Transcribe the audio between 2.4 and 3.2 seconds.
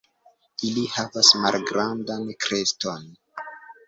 kreston.